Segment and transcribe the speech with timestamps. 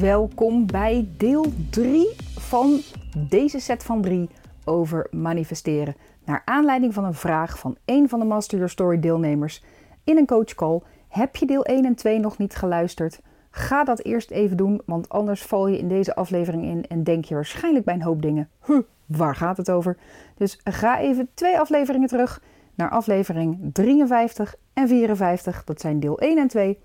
[0.00, 2.80] welkom bij deel 3 van
[3.28, 4.28] deze set van 3
[4.64, 5.96] over manifesteren.
[6.24, 9.64] Naar aanleiding van een vraag van een van de Master Your Story deelnemers
[10.04, 10.80] in een coachcall.
[11.08, 13.20] Heb je deel 1 en 2 nog niet geluisterd?
[13.50, 17.24] Ga dat eerst even doen, want anders val je in deze aflevering in en denk
[17.24, 18.48] je waarschijnlijk bij een hoop dingen.
[18.66, 19.96] Huh, waar gaat het over?
[20.36, 22.42] Dus ga even twee afleveringen terug
[22.74, 25.64] naar aflevering 53 en 54.
[25.64, 26.78] Dat zijn deel 1 en 2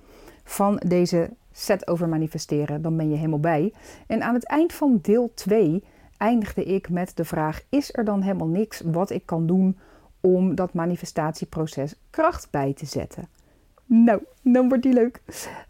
[0.49, 2.81] van deze set over manifesteren.
[2.81, 3.73] Dan ben je helemaal bij.
[4.07, 5.83] En aan het eind van deel 2
[6.17, 9.77] eindigde ik met de vraag: is er dan helemaal niks wat ik kan doen
[10.21, 13.27] om dat manifestatieproces kracht bij te zetten?
[13.85, 15.21] Nou, dan wordt die leuk.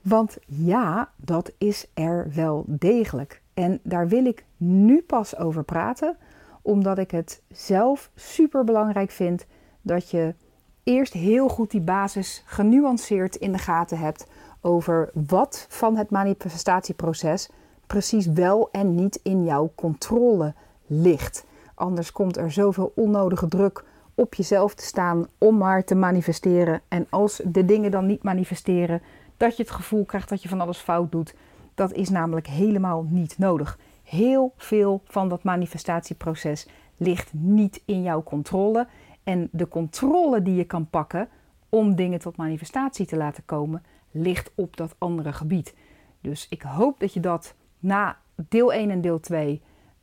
[0.02, 3.42] Want ja, dat is er wel degelijk.
[3.54, 6.18] En daar wil ik nu pas over praten,
[6.62, 9.46] omdat ik het zelf super belangrijk vind
[9.82, 10.36] dat je
[10.84, 14.28] eerst heel goed die basis genuanceerd in de gaten hebt
[14.62, 17.50] over wat van het manifestatieproces
[17.88, 20.54] precies wel en niet in jouw controle
[20.88, 21.46] ligt.
[21.76, 23.84] Anders komt er zoveel onnodige druk
[24.16, 26.82] op jezelf te staan om maar te manifesteren.
[26.88, 29.02] En als de dingen dan niet manifesteren,
[29.38, 31.36] dat je het gevoel krijgt dat je van alles fout doet.
[31.76, 33.80] Dat is namelijk helemaal niet nodig.
[34.04, 38.88] Heel veel van dat manifestatieproces ligt niet in jouw controle.
[39.24, 41.28] En de controle die je kan pakken
[41.70, 45.74] om dingen tot manifestatie te laten komen, ligt op dat andere gebied.
[46.22, 49.60] Dus ik hoop dat je dat na deel 1 en deel 2 uh,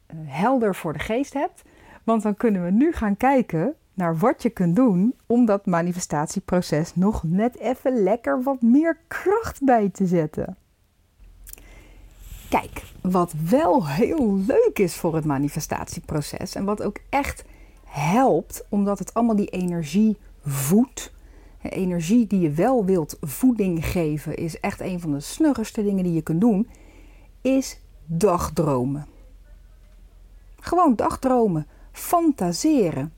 [0.07, 1.63] eh, helder voor de geest hebt.
[2.05, 6.95] Want dan kunnen we nu gaan kijken naar wat je kunt doen om dat manifestatieproces
[6.95, 10.57] nog net even lekker wat meer kracht bij te zetten.
[12.49, 17.45] Kijk, wat wel heel leuk is voor het manifestatieproces en wat ook echt
[17.85, 21.13] helpt, omdat het allemaal die energie voedt.
[21.71, 26.13] Energie die je wel wilt voeding geven, is echt een van de snuggerste dingen die
[26.13, 26.69] je kunt doen,
[27.41, 29.07] is dagdromen.
[30.61, 33.13] Gewoon dagdromen, fantaseren.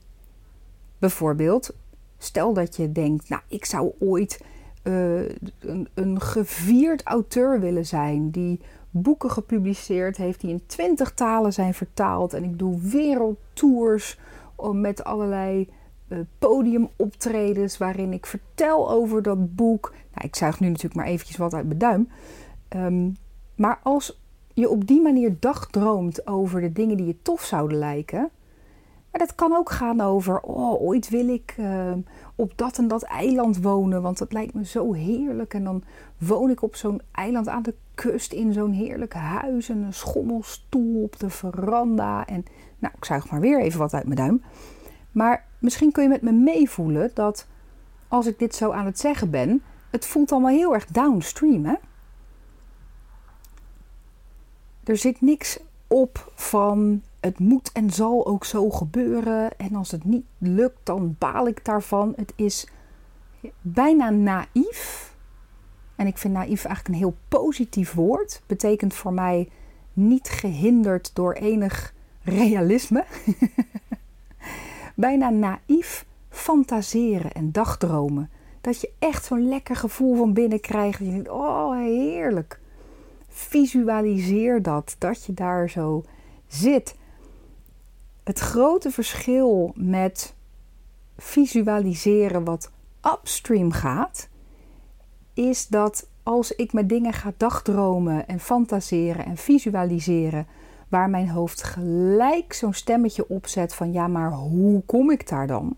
[0.97, 1.75] Bijvoorbeeld,
[2.17, 4.43] stel dat je denkt, nou, ik zou ooit
[4.83, 5.29] uh,
[5.59, 8.59] een, een gevierd auteur willen zijn die
[8.89, 14.19] boeken gepubliceerd heeft die in twintig talen zijn vertaald en ik doe wereldtours
[14.71, 15.69] met allerlei
[16.39, 19.93] podiumoptredens waarin ik vertel over dat boek.
[20.13, 22.09] Nou, ik zuig nu natuurlijk maar eventjes wat uit mijn duim.
[22.75, 23.15] Um,
[23.55, 24.21] maar als
[24.53, 28.29] je op die manier dagdroomt over de dingen die je tof zouden lijken,
[29.11, 31.91] maar dat kan ook gaan over, oh, ooit wil ik uh,
[32.35, 35.53] op dat en dat eiland wonen, want dat lijkt me zo heerlijk.
[35.53, 35.83] En dan
[36.17, 41.03] woon ik op zo'n eiland aan de kust in zo'n heerlijk huis en een schommelstoel
[41.03, 42.25] op de veranda.
[42.25, 42.45] En
[42.79, 44.43] nou, ik zuig maar weer even wat uit mijn duim.
[45.11, 47.47] Maar misschien kun je met me meevoelen dat
[48.07, 51.75] als ik dit zo aan het zeggen ben, het voelt allemaal heel erg downstream, hè?
[54.83, 59.57] Er zit niks op van het moet en zal ook zo gebeuren.
[59.57, 62.13] En als het niet lukt, dan baal ik daarvan.
[62.15, 62.67] Het is
[63.61, 65.13] bijna naïef.
[65.95, 68.41] En ik vind naïef eigenlijk een heel positief woord.
[68.45, 69.49] Betekent voor mij
[69.93, 73.05] niet gehinderd door enig realisme.
[74.99, 78.29] bijna naïef fantaseren en dagdromen.
[78.61, 80.99] Dat je echt zo'n lekker gevoel van binnen krijgt.
[80.99, 82.59] je denkt, oh heerlijk.
[83.27, 86.03] Visualiseer dat, dat je daar zo
[86.47, 86.95] zit.
[88.23, 90.35] Het grote verschil met
[91.17, 92.71] visualiseren wat
[93.13, 94.29] upstream gaat,
[95.33, 100.47] is dat als ik met dingen ga dagdromen en fantaseren en visualiseren,
[100.89, 105.77] waar mijn hoofd gelijk zo'n stemmetje opzet van ja, maar hoe kom ik daar dan?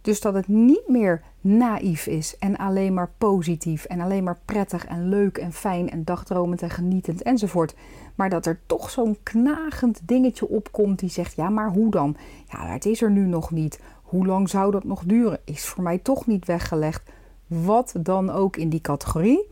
[0.00, 4.86] Dus dat het niet meer naïef is en alleen maar positief en alleen maar prettig
[4.86, 7.74] en leuk en fijn en dagdromend en genietend enzovoort.
[8.14, 12.16] Maar dat er toch zo'n knagend dingetje opkomt die zegt: ja, maar hoe dan?
[12.52, 13.80] Ja, het is er nu nog niet.
[14.02, 15.40] Hoe lang zou dat nog duren?
[15.44, 17.10] Is voor mij toch niet weggelegd.
[17.46, 19.48] Wat dan ook in die categorie.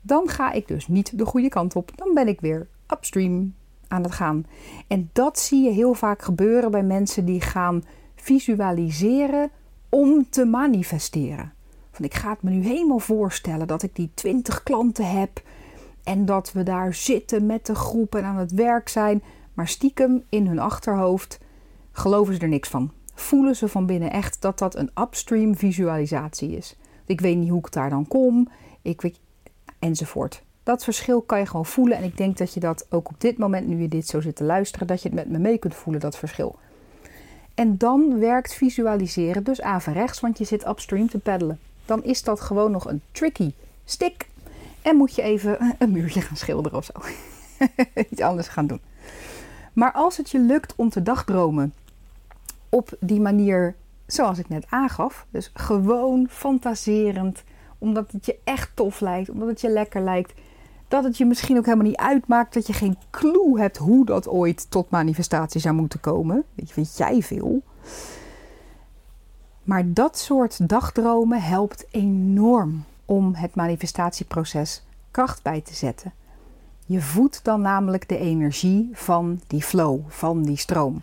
[0.00, 1.90] Dan ga ik dus niet de goede kant op.
[1.94, 3.54] Dan ben ik weer upstream
[3.88, 4.46] aan het gaan.
[4.86, 7.84] En dat zie je heel vaak gebeuren bij mensen die gaan
[8.14, 9.50] visualiseren
[9.88, 11.52] om te manifesteren.
[11.90, 15.42] Van ik ga het me nu helemaal voorstellen dat ik die 20 klanten heb
[16.04, 19.22] en dat we daar zitten met de groep en aan het werk zijn,
[19.54, 21.38] maar stiekem in hun achterhoofd
[21.92, 22.92] geloven ze er niks van.
[23.14, 26.76] Voelen ze van binnen echt dat dat een upstream visualisatie is.
[27.06, 28.48] Ik weet niet hoe ik daar dan kom,
[28.82, 29.14] ik
[29.78, 30.42] enzovoort.
[30.62, 33.38] Dat verschil kan je gewoon voelen en ik denk dat je dat ook op dit
[33.38, 35.74] moment, nu je dit zo zit te luisteren, dat je het met me mee kunt
[35.74, 36.56] voelen, dat verschil.
[37.54, 41.58] En dan werkt visualiseren dus averechts, want je zit upstream te peddelen.
[41.84, 43.52] Dan is dat gewoon nog een tricky
[43.84, 44.28] stick.
[44.82, 46.92] En moet je even een muurtje gaan schilderen of zo.
[48.10, 48.80] Iets anders gaan doen.
[49.72, 51.74] Maar als het je lukt om te dagdromen
[52.68, 53.74] op die manier
[54.06, 57.42] zoals ik net aangaf, dus gewoon fantaserend,
[57.78, 60.32] omdat het je echt tof lijkt, omdat het je lekker lijkt,
[60.92, 64.28] dat het je misschien ook helemaal niet uitmaakt dat je geen clue hebt hoe dat
[64.28, 66.44] ooit tot manifestatie zou moeten komen.
[66.54, 67.62] Weet je, weet jij veel.
[69.62, 76.12] Maar dat soort dagdromen helpt enorm om het manifestatieproces kracht bij te zetten.
[76.86, 81.02] Je voedt dan namelijk de energie van die flow, van die stroom.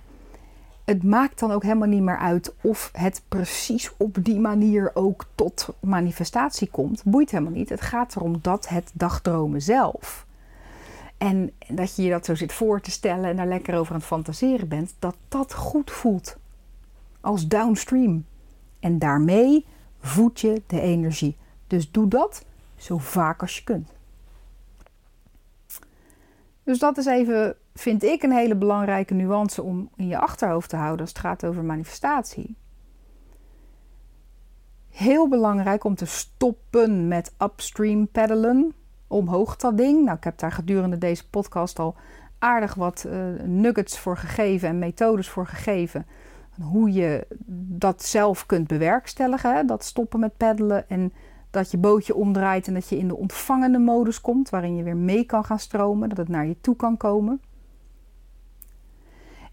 [0.89, 5.25] Het maakt dan ook helemaal niet meer uit of het precies op die manier ook
[5.35, 7.03] tot manifestatie komt.
[7.03, 7.69] Boeit helemaal niet.
[7.69, 10.25] Het gaat erom dat het dagdromen zelf.
[11.17, 13.99] En dat je je dat zo zit voor te stellen en daar lekker over aan
[13.99, 16.37] het fantaseren bent, dat dat goed voelt.
[17.21, 18.25] Als downstream.
[18.79, 19.65] En daarmee
[19.99, 21.37] voed je de energie.
[21.67, 22.45] Dus doe dat
[22.75, 23.89] zo vaak als je kunt.
[26.63, 30.75] Dus dat is even, vind ik, een hele belangrijke nuance om in je achterhoofd te
[30.75, 32.55] houden als het gaat over manifestatie.
[34.89, 38.73] Heel belangrijk om te stoppen met upstream peddelen.
[39.07, 40.03] Omhoog dat ding.
[40.05, 41.95] Nou, ik heb daar gedurende deze podcast al
[42.39, 46.05] aardig wat uh, nuggets voor gegeven en methodes voor gegeven.
[46.61, 47.27] Hoe je
[47.67, 49.55] dat zelf kunt bewerkstelligen.
[49.55, 49.65] Hè?
[49.65, 51.13] Dat stoppen met peddelen en
[51.49, 54.97] dat je bootje omdraait en dat je in de ontvangende modus komt, waarin je weer
[54.97, 57.41] mee kan gaan stromen, dat het naar je toe kan komen.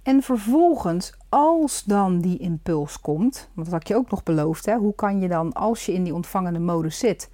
[0.07, 4.77] En vervolgens, als dan die impuls komt, want dat had je ook nog beloofd, hè,
[4.77, 7.31] hoe kan je dan, als je in die ontvangende modus zit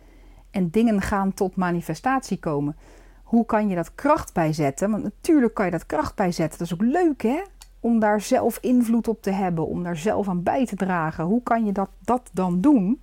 [0.50, 2.76] en dingen gaan tot manifestatie komen,
[3.22, 4.90] hoe kan je dat kracht bijzetten?
[4.90, 6.58] Want natuurlijk kan je dat kracht bijzetten.
[6.58, 7.42] Dat is ook leuk, hè?
[7.80, 11.24] Om daar zelf invloed op te hebben, om daar zelf aan bij te dragen.
[11.24, 13.00] Hoe kan je dat, dat dan doen?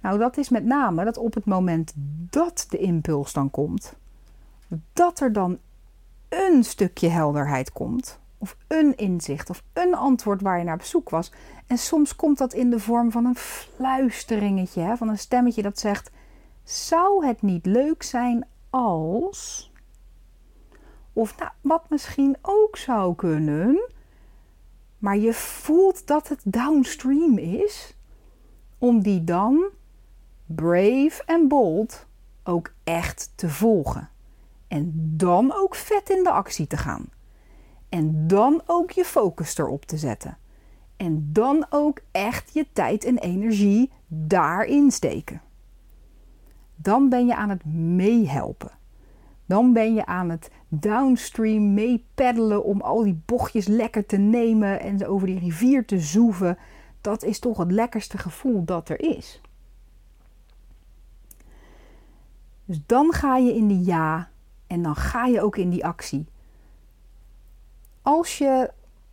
[0.00, 1.92] Nou, dat is met name dat op het moment
[2.30, 3.94] dat de impuls dan komt,
[4.92, 5.58] dat er dan
[6.32, 11.10] een stukje helderheid komt, of een inzicht, of een antwoord waar je naar op zoek
[11.10, 11.32] was.
[11.66, 16.10] En soms komt dat in de vorm van een fluisteringetje, van een stemmetje dat zegt:
[16.64, 19.70] Zou het niet leuk zijn als.
[21.12, 23.90] Of nou, wat misschien ook zou kunnen,
[24.98, 27.96] maar je voelt dat het downstream is,
[28.78, 29.64] om die dan
[30.46, 32.06] brave en bold
[32.44, 34.11] ook echt te volgen.
[34.72, 37.08] En dan ook vet in de actie te gaan.
[37.88, 40.38] En dan ook je focus erop te zetten.
[40.96, 45.42] En dan ook echt je tijd en energie daarin steken.
[46.74, 48.70] Dan ben je aan het meehelpen.
[49.46, 55.06] Dan ben je aan het downstream meepeddelen om al die bochtjes lekker te nemen en
[55.06, 56.58] over die rivier te zoeven.
[57.00, 59.40] Dat is toch het lekkerste gevoel dat er is.
[62.64, 64.30] Dus dan ga je in die ja
[64.72, 66.26] en dan ga je ook in die actie.
[68.02, 68.70] Als je,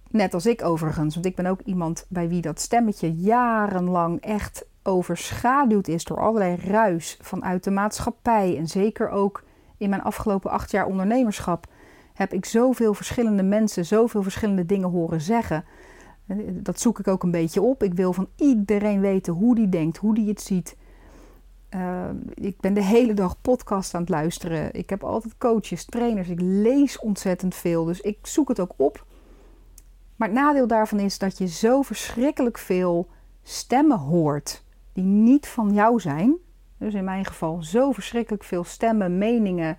[0.09, 4.65] net als ik overigens, want ik ben ook iemand bij wie dat stemmetje jarenlang echt
[4.83, 9.43] overschaduwd is door allerlei ruis vanuit de maatschappij en zeker ook
[9.77, 11.67] in mijn afgelopen acht jaar ondernemerschap
[12.13, 15.63] heb ik zoveel verschillende mensen, zoveel verschillende dingen horen zeggen.
[16.51, 17.83] Dat zoek ik ook een beetje op.
[17.83, 20.75] Ik wil van iedereen weten hoe die denkt, hoe die het ziet.
[21.69, 24.73] Ehm, ik ben de hele dag podcast aan het luisteren.
[24.73, 26.29] Ik heb altijd coaches, trainers.
[26.29, 27.85] Ik lees ontzettend veel.
[27.85, 29.05] Dus ik zoek het ook op.
[30.15, 33.07] Maar het nadeel daarvan is dat je zo verschrikkelijk veel
[33.43, 36.35] stemmen hoort die niet van jou zijn.
[36.77, 39.77] Dus in mijn geval zo verschrikkelijk veel stemmen, meningen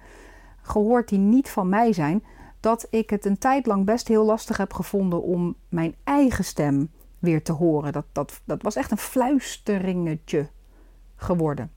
[0.62, 2.24] gehoord die niet van mij zijn.
[2.60, 6.90] Dat ik het een tijd lang best heel lastig heb gevonden om mijn eigen stem
[7.18, 7.92] weer te horen.
[7.92, 10.48] Dat, dat, dat was echt een fluisteringetje
[11.16, 11.70] geworden.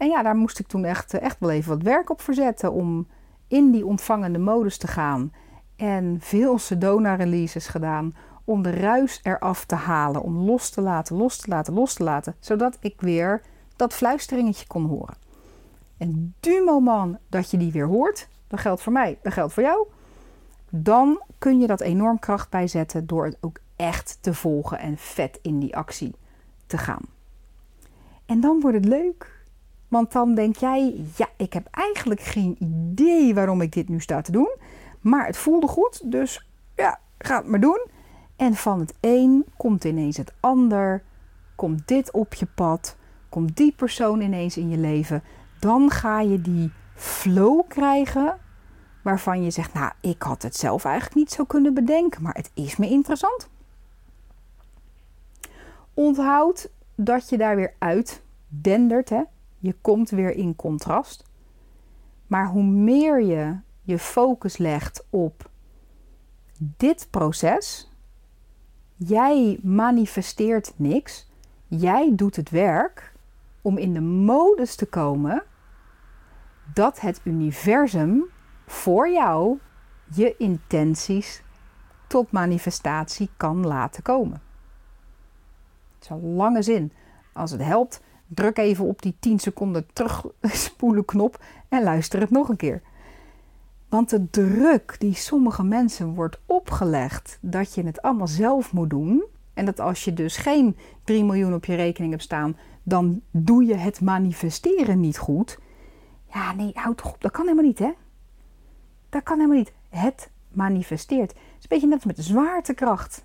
[0.00, 3.06] En ja, daar moest ik toen echt, echt wel even wat werk op verzetten om
[3.48, 5.32] in die ontvangende modus te gaan.
[5.76, 8.14] En veel Sedona-releases gedaan
[8.44, 12.02] om de ruis eraf te halen, om los te laten, los te laten, los te
[12.02, 13.42] laten, zodat ik weer
[13.76, 15.16] dat fluisteringetje kon horen.
[15.96, 19.62] En du moment dat je die weer hoort, dat geldt voor mij, dat geldt voor
[19.62, 19.86] jou,
[20.70, 25.38] dan kun je dat enorm kracht bijzetten door het ook echt te volgen en vet
[25.42, 26.14] in die actie
[26.66, 27.02] te gaan.
[28.26, 29.39] En dan wordt het leuk.
[29.90, 34.20] Want dan denk jij, ja, ik heb eigenlijk geen idee waarom ik dit nu sta
[34.20, 34.56] te doen.
[35.00, 37.86] Maar het voelde goed, dus ja, ga het maar doen.
[38.36, 41.02] En van het een komt ineens het ander.
[41.54, 42.96] Komt dit op je pad.
[43.28, 45.22] Komt die persoon ineens in je leven.
[45.58, 48.38] Dan ga je die flow krijgen
[49.02, 52.50] waarvan je zegt, nou, ik had het zelf eigenlijk niet zo kunnen bedenken, maar het
[52.54, 53.48] is me interessant.
[55.94, 59.22] Onthoud dat je daar weer uit dendert, hè?
[59.60, 61.24] Je komt weer in contrast.
[62.26, 65.50] Maar hoe meer je je focus legt op
[66.58, 67.90] dit proces,
[68.96, 71.28] jij manifesteert niks,
[71.66, 73.12] jij doet het werk
[73.62, 75.42] om in de modus te komen
[76.74, 78.24] dat het universum
[78.66, 79.58] voor jou
[80.14, 81.42] je intenties
[82.06, 84.42] tot manifestatie kan laten komen.
[85.94, 86.92] Het is een lange zin.
[87.32, 88.02] Als het helpt,
[88.34, 92.82] druk even op die 10 seconden terugspoelen knop en luister het nog een keer.
[93.88, 99.24] Want de druk die sommige mensen wordt opgelegd dat je het allemaal zelf moet doen.
[99.54, 103.64] En dat als je dus geen 3 miljoen op je rekening hebt staan, dan doe
[103.64, 105.58] je het manifesteren niet goed.
[106.32, 107.20] Ja, nee, houd toch op.
[107.20, 107.92] Dat kan helemaal niet, hè?
[109.08, 109.72] Dat kan helemaal niet.
[109.88, 111.30] Het manifesteert.
[111.30, 113.24] Het is een beetje net als met de zwaartekracht.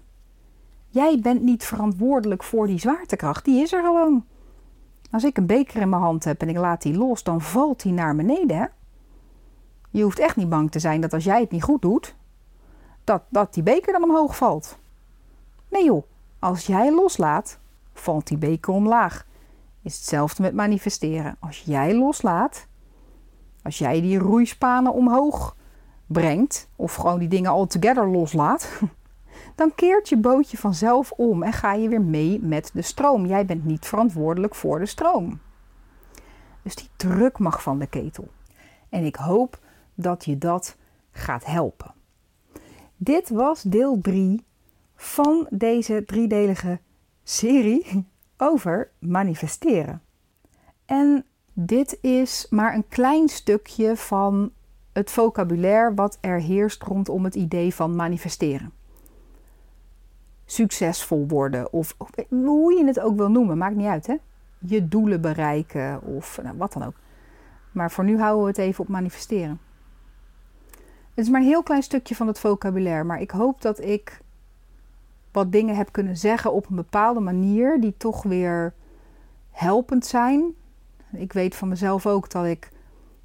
[0.87, 3.45] Jij bent niet verantwoordelijk voor die zwaartekracht.
[3.45, 4.25] Die is er gewoon.
[5.15, 7.81] Als ik een beker in mijn hand heb en ik laat die los, dan valt
[7.81, 8.71] die naar beneden.
[9.89, 12.15] Je hoeft echt niet bang te zijn dat als jij het niet goed doet,
[13.03, 14.77] dat, dat die beker dan omhoog valt.
[15.69, 16.03] Nee joh,
[16.39, 17.59] als jij loslaat,
[17.93, 19.25] valt die beker omlaag.
[19.81, 21.35] Is hetzelfde met manifesteren.
[21.39, 22.67] Als jij loslaat,
[23.63, 25.55] als jij die roeispanen omhoog
[26.05, 28.69] brengt, of gewoon die dingen altogether loslaat,
[29.55, 33.25] dan keert je bootje vanzelf om en ga je weer mee met de stroom.
[33.25, 35.39] Jij bent niet verantwoordelijk voor de stroom.
[36.61, 38.27] Dus die druk mag van de ketel.
[38.89, 39.59] En ik hoop
[39.93, 40.75] dat je dat
[41.11, 41.93] gaat helpen.
[42.97, 44.43] Dit was deel 3
[44.95, 46.79] van deze driedelige
[47.23, 48.05] serie
[48.37, 50.01] over manifesteren.
[50.85, 54.51] En dit is maar een klein stukje van
[54.93, 58.71] het vocabulaire wat er heerst rondom het idee van manifesteren.
[60.45, 61.95] Succesvol worden, of
[62.29, 64.15] hoe je het ook wil noemen, maakt niet uit hè.
[64.57, 66.95] Je doelen bereiken of nou, wat dan ook.
[67.71, 69.59] Maar voor nu houden we het even op manifesteren.
[71.13, 74.21] Het is maar een heel klein stukje van het vocabulaire, maar ik hoop dat ik
[75.31, 78.73] wat dingen heb kunnen zeggen op een bepaalde manier die toch weer
[79.51, 80.55] helpend zijn.
[81.11, 82.69] Ik weet van mezelf ook dat ik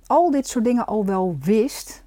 [0.07, 2.05] al dit soort dingen al wel wist.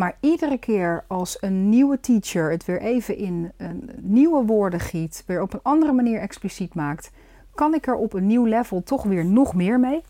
[0.00, 5.24] Maar iedere keer als een nieuwe teacher het weer even in een nieuwe woorden giet,
[5.26, 7.10] weer op een andere manier expliciet maakt,
[7.54, 10.02] kan ik er op een nieuw level toch weer nog meer mee.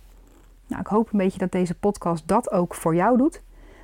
[0.66, 3.42] Nou, ik hoop een beetje dat deze podcast dat ook voor jou doet.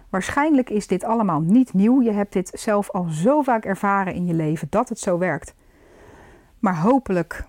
[0.08, 2.02] Waarschijnlijk is dit allemaal niet nieuw.
[2.02, 5.54] Je hebt dit zelf al zo vaak ervaren in je leven dat het zo werkt.
[6.58, 7.44] Maar hopelijk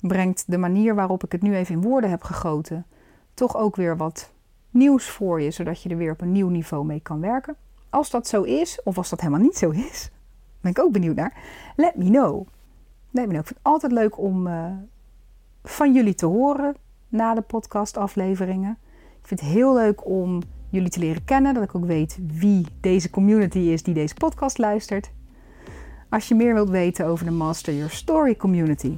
[0.00, 2.86] brengt de manier waarop ik het nu even in woorden heb gegoten
[3.34, 4.32] toch ook weer wat
[4.70, 7.56] nieuws voor je, zodat je er weer op een nieuw niveau mee kan werken.
[7.94, 10.10] Als dat zo is, of als dat helemaal niet zo is,
[10.60, 11.36] ben ik ook benieuwd naar.
[11.76, 12.46] Let me know.
[13.10, 13.40] Let me know.
[13.40, 14.66] Ik vind het altijd leuk om uh,
[15.62, 16.76] van jullie te horen
[17.08, 18.78] na de podcastafleveringen.
[19.20, 22.66] Ik vind het heel leuk om jullie te leren kennen, dat ik ook weet wie
[22.80, 25.10] deze community is die deze podcast luistert.
[26.08, 28.96] Als je meer wilt weten over de Master Your Story community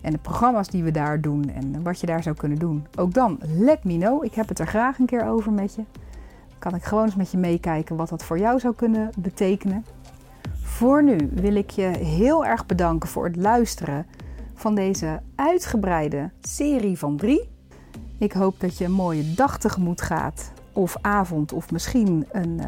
[0.00, 3.14] en de programma's die we daar doen en wat je daar zou kunnen doen, ook
[3.14, 4.24] dan let me know.
[4.24, 5.82] Ik heb het er graag een keer over met je.
[6.66, 9.84] Kan ik gewoon eens met je meekijken wat dat voor jou zou kunnen betekenen.
[10.62, 14.06] Voor nu wil ik je heel erg bedanken voor het luisteren
[14.54, 17.48] van deze uitgebreide serie van drie.
[18.18, 22.66] Ik hoop dat je een mooie dag tegemoet gaat of avond of misschien een, uh,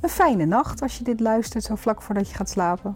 [0.00, 2.92] een fijne nacht als je dit luistert zo vlak voordat je gaat slapen.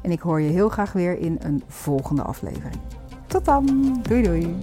[0.00, 2.80] En ik hoor je heel graag weer in een volgende aflevering.
[3.26, 3.96] Tot dan.
[4.02, 4.56] Doei doei.